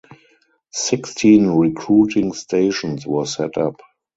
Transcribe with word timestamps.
Sixteen 0.73 1.45
recruiting 1.45 2.33
stations 2.33 3.05
were 3.05 3.27
set 3.27 3.55
up. 3.59 3.79